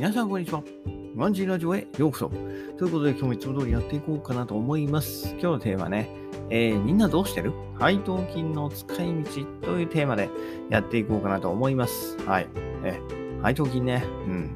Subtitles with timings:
[0.00, 0.62] 皆さんこんにちは。
[1.14, 2.30] ワンジーラジオへようこそ。
[2.78, 5.32] ということで今日もいつも通りやっていこうかなと思います。
[5.32, 6.08] 今日のテーマね、
[6.48, 7.52] えーみんなどうしてる？
[7.78, 10.30] 配当金の使い道というテーマで
[10.70, 12.16] やっていこうかなと思います。
[12.24, 12.48] はい。
[12.82, 14.02] えー配当金ね。
[14.26, 14.54] うん。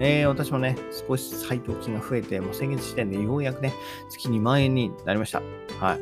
[0.00, 3.72] えー私もね、少し配当金が増えて、もう先月時点でようやくね、
[4.10, 5.40] 月2万円になりました。
[5.78, 6.00] はい。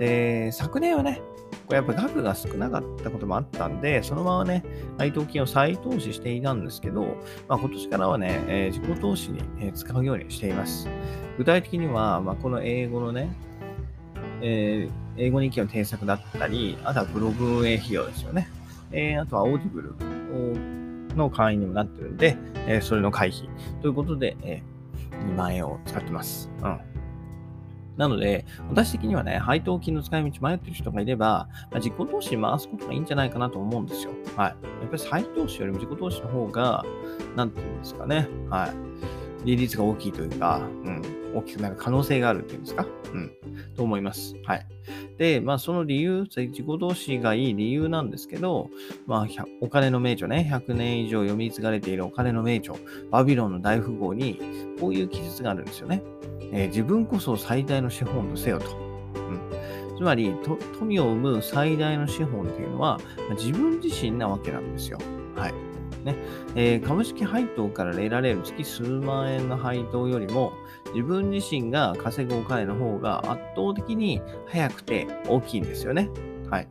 [0.00, 1.22] で、昨年はね、
[1.68, 4.64] これやっぱ額が少なかったこともあったんで、そのままね、
[4.96, 9.42] 配当金を再投資していたんですけど、まあ、今年からはね、えー自己投資に、
[9.74, 10.88] 使うようにしています。
[11.36, 13.30] 具体的には、まあ、この英語のね、
[14.40, 18.48] えー英語日記の添削だったり、あとはブログ運営費用ですよね。
[18.90, 19.94] えーあとは Audible
[21.16, 23.46] の会員にもなってるんで、えーそれの会費
[23.82, 24.78] ということで、えー
[25.32, 26.48] 2万円を使ってます。
[26.62, 26.78] うん。
[27.98, 34.12] なので、私的にはね、配当金の使い道迷ってる人がいれば、まあ、自己投資に回すことがいいんじゃないかなと思うんですよ。
[34.36, 34.46] はい。
[34.46, 34.54] や
[34.86, 36.84] っぱり再投資よりも自己投資の方が、
[37.36, 38.28] なんていうんですかね。
[38.48, 38.72] はい。
[39.44, 41.17] 利率が大きいというか、うん。
[41.34, 42.86] 大きくなる可能性があるっていうんですか？
[43.12, 43.32] うん。
[43.76, 44.34] と思います。
[44.44, 44.66] はい。
[45.18, 48.70] で、まあ、その理由、自己投資がいい理由なんですけど、
[49.06, 52.74] まあ、お金の名著ね、100年以上読み継がれているお金の名著、
[53.10, 54.40] バビロンの大富豪に、
[54.80, 56.02] こういう記述があるんですよね。
[56.52, 58.66] えー自分こそ最大の資本とせよと。
[59.90, 60.32] うん、つまり、
[60.78, 64.98] 富を生む最大の資本っていうのは、ま自分自身なわけなんですよ。
[65.36, 65.54] はい。
[66.12, 66.16] ね
[66.54, 70.52] えー株式配当から得られる月数万円の配当よりも、
[70.94, 76.08] 自分自身が稼ぐお金の方が圧倒的に早くて大きいんですよね。
[76.50, 76.66] はい。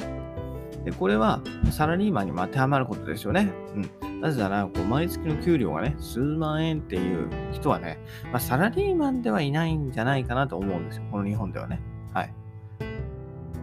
[0.84, 3.52] で、これはサラリーマンにも当てはまることですよね。
[4.02, 4.22] うん。
[4.22, 8.00] なぜなら、こう毎月の給料がね、数万円っていう人はね、
[8.32, 11.04] まあ、サラリーマンではいないんじゃないかなと思うんですよ。
[11.12, 11.82] この日本ではね。
[12.14, 12.34] はい。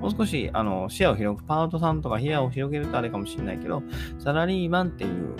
[0.00, 3.82] もう少し、あの、視野を広く、パートさんとか視野を広げるとあれかもしれないけど、
[4.18, 5.34] サラリーマンっていう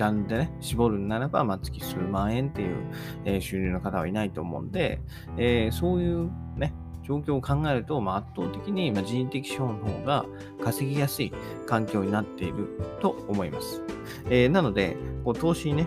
[0.00, 2.76] ちゃんでね、絞るならば、まあ、月数万円っていう、
[3.26, 5.02] えー収入の方はいないと思うんで、
[5.36, 10.24] えーそういうね、状況を考えると、まあ、圧倒的にま人的資本の方が
[10.64, 11.30] 稼ぎやすい
[11.66, 13.82] 環境になっていると思います。
[14.30, 15.86] えーなので、こう投資にね、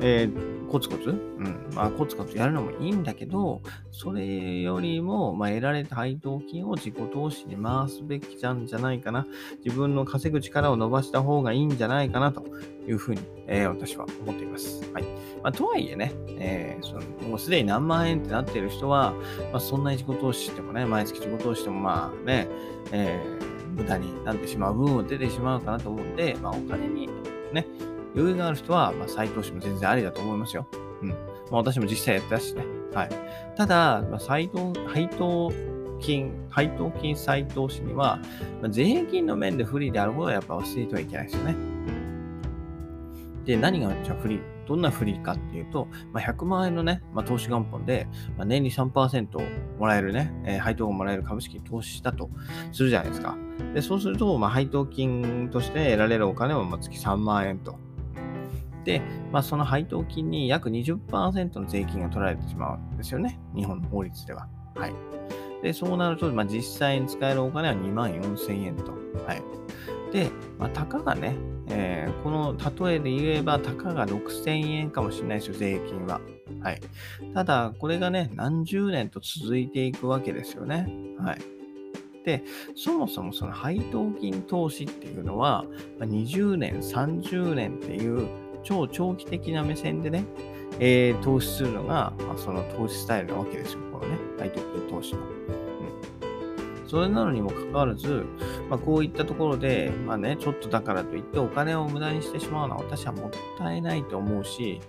[0.00, 9.26] えーコツコツ、うん、まあ、コツコツやるのもいいんだけど、それよりも、まあ、得られた配当金を自己投資に回すべきなんじゃないかな。
[9.64, 12.44] 自分の稼ぐ力を伸ばした方がいいんじゃないかなと
[12.86, 14.82] いうふうに、えー私は思っています。
[14.92, 15.04] はい。
[15.42, 17.00] まあ、とはいえね、えーその
[17.30, 19.14] もうすでに何万円ってなっている人は、
[19.52, 22.46] まあ、そんなに自己投資してもね、毎月自己投資してもまあね、
[22.92, 27.08] えー無駄になってしまう部分も出てしまうかなと思うんで、まあ、お金に
[27.52, 27.66] ね、
[28.18, 30.66] 余裕がある人は、まあ、再投資も全然ありだと思いますよ。
[31.02, 31.08] うん。
[31.08, 32.64] まあ、私も実際やってたしね。
[32.92, 33.10] はい。
[33.56, 35.52] ただ、まあ、再投、配当
[36.00, 38.18] 金、配当金再投資には、
[38.60, 41.56] まあ、税金の面で不利であることはやっぱ忘れてはいけないですよね。
[43.44, 48.06] で、何がじゃあ不利どんな不利かっていうと、まあ、100万円のね、まあ、投資元本で、
[48.36, 52.28] まあ、年に3%もらえるね、えー配当がもらえる株式に投資したと
[52.72, 53.36] するじゃないですか。
[53.74, 57.78] で、そうすると、まあ、配当金として得られるお金はまあ月3万円と。
[58.84, 59.02] で、
[59.32, 63.38] まあ、その配当金に約20%の税金が取られてしまうんですよね。
[63.54, 64.48] 日本の法律では。
[64.74, 64.92] はい。
[65.62, 68.92] で、そうなると、まあ、実際に使えるお金は2万4000円と。
[69.26, 69.42] はい。
[70.12, 71.36] で、まあ、たかがね、
[71.68, 72.56] えーこの
[72.86, 76.20] 例えで言えば、たかが6000円かもしれないですよ、税金は。
[76.60, 76.80] はい。
[77.34, 80.88] ただ、これがね、何十年と続いていくわけですよね。
[81.18, 81.38] はい。
[82.24, 82.42] で、
[82.74, 85.64] そもそもその配当金投資っていうのは、
[85.98, 88.28] まあ20年、30年っていう
[88.62, 90.24] 超長期的な目線でね、
[90.78, 95.20] えー投資するのが、まあ、その投資スタイルなわけですよ、このね、配当金投資の。
[96.88, 98.24] それなのにもかかわらず、
[98.70, 104.80] まあ、こういったところで、まあね、ちょっとだからといってお金を無駄にしてしまうのは私はもったいないと思うし、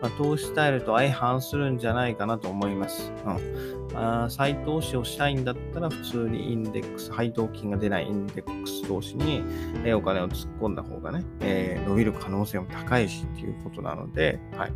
[0.00, 3.12] まあ、投資スタイルと相反するんじゃないかなと思います。
[3.24, 3.78] うん。
[3.94, 9.42] あ再投資をしたいんだったら、普通にインデックス、配当金が出ないインデックス投資に、
[9.84, 14.72] えお金を突っ込んだ方がね、えー伸びる可能性も高いしっていうことなので、はい。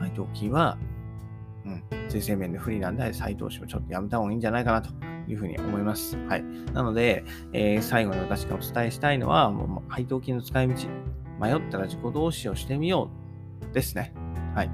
[0.00, 0.78] 配当金は、
[1.66, 4.90] うん、税制面で不利なんで、再投資をちょっとやめた方がいいんじゃないかなと
[5.28, 6.16] いうふうに思います。
[6.28, 6.44] はい。
[6.72, 10.74] なので、えー最後に私がお伝えしたいのは、もう配当金の使い道、
[11.40, 13.10] 迷ったら自己投資をしてみよ
[13.70, 14.12] うですね。
[14.54, 14.66] はい。
[14.66, 14.72] や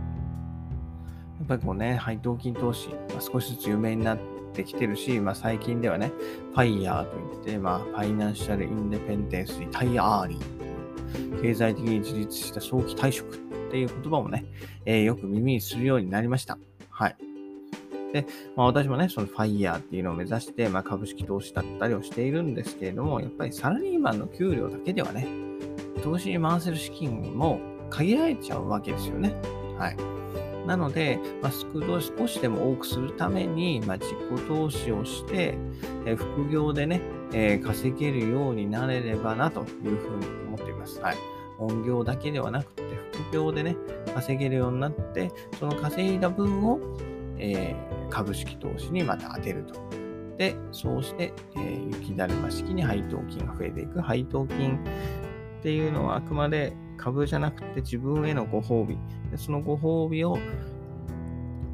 [1.44, 4.18] っぱりこうね、配当金投資、まあ、少しずつ有名になっ
[4.52, 6.12] てきてるし、まあ、最近ではね、
[6.54, 13.38] FIRE といって、まあ、 Financial Independence, Retire Early 経済的に自立した早期退職っ
[13.70, 14.44] ていう言葉もね、
[14.84, 16.58] えーよく耳にするようになりました。
[16.90, 17.29] はい。
[18.12, 18.26] で、
[18.56, 25.26] まあ、私もね、その FIRE っていうのを目指して、まあ、株式投資だったりをしているんですけれども、やっぱりサラリーマンの給料だけではね、
[26.02, 27.60] 投資に回せる資金も
[27.90, 29.34] 限られちゃうわけですよね。
[29.78, 29.96] はい。
[30.66, 35.56] なので、まあ、スクずを少しでも多くするために、まあ、自己投資をして、
[36.06, 37.00] え副業でね、
[37.32, 41.00] えー稼げるようになれればなというふうに思っています。
[41.00, 41.16] はい。
[41.58, 43.76] 本業だけではなくて、副業でね、
[44.14, 46.78] 稼げるようになって、その稼いだ分を、
[47.38, 49.74] えー株式投資にまた当てると。
[50.36, 54.00] で、そうして、えー雪だるま式に配当金が増えていく。
[54.00, 54.78] 配当金
[55.58, 58.98] っていうのはあくまで株じゃなくて自分へのご褒美。
[59.30, 60.38] でそのご褒美を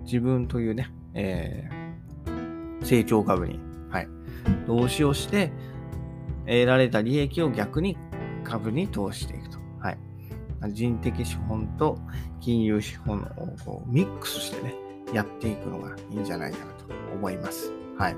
[0.05, 1.87] 自分というね、えー
[2.85, 3.59] 成長株に、
[3.91, 4.09] はい、
[4.67, 5.53] 投資をして、
[6.47, 7.97] 得られた利益を逆に
[8.45, 9.59] 株に投資していくと。
[9.81, 9.99] はい。
[10.73, 11.99] 人的資本と
[12.41, 14.75] 金融資本をこうミックスしてね、
[15.13, 17.73] やっていくのがいいんじゃないかなと思います。
[17.99, 18.17] はい。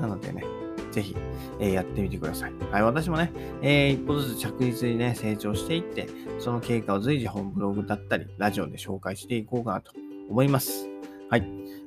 [0.00, 0.44] なのでね、
[0.90, 1.16] ぜひ、
[1.60, 2.52] えーやってみてください。
[2.70, 2.82] はい。
[2.82, 3.32] 私もね、
[3.62, 6.08] えー一歩ずつ着実にね、成長していって、
[6.38, 9.92] その経過を随時本ブログだったり、ラジオで紹介していこうかなと
[10.28, 10.88] 思います。
[11.30, 11.46] はい。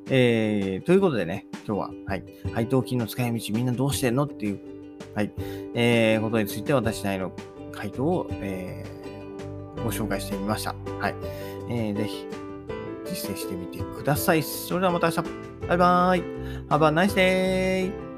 [0.09, 2.23] えー、ということでね、今日は、はい。
[2.53, 4.59] 配当金の使い道みんなどうしてんのっていう、
[5.15, 5.31] はい。
[5.73, 7.31] えー、ことについて私なりの
[7.71, 10.75] 回答を、えー、ご紹介してみました。
[10.99, 11.15] はい。
[11.69, 12.27] えー、ぜひ、
[13.11, 14.43] 実践してみてください。
[14.43, 15.29] それではまた明日。
[15.67, 16.23] バイバーイ。
[16.69, 18.10] Have a nice day!